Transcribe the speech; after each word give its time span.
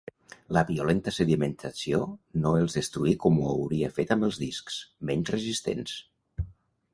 La 0.55 0.61
violenta 0.67 1.11
sedimentació 1.17 1.99
no 2.45 2.53
els 2.61 2.77
destruí 2.79 3.13
com 3.27 3.37
ho 3.43 3.45
hauria 3.51 3.91
fet 3.99 4.15
amb 4.17 4.27
els 4.29 4.41
discs, 4.45 4.79
menys 5.11 5.33
resistents. 5.37 5.95